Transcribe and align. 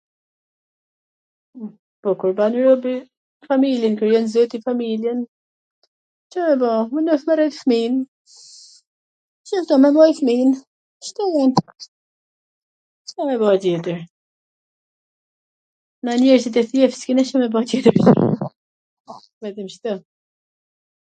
Po 2.01 2.09
kur 2.21 2.31
ban 2.37 2.53
robi 2.65 2.93
familjen, 3.49 3.97
krijon 3.99 4.25
zoti 4.35 4.57
familjen, 4.69 5.19
Ca 6.35 6.41
me 6.47 6.55
ba, 6.63 6.71
merret 6.93 7.27
e 7.33 7.35
rrit 7.35 7.55
fmin,... 7.61 7.95
fmijn 9.51 9.67
Ca 9.73 9.77
me 13.29 13.35
ba 13.45 13.51
tjetwr, 13.67 13.99
na 16.05 16.11
njerzit 16.25 16.59
e 16.63 16.65
thjesht 16.73 16.99
s 17.01 17.03
kena 17.07 17.23
Ca 17.31 17.35
me 17.45 17.53
ba 17.55 17.61
tjetwr... 17.69 19.97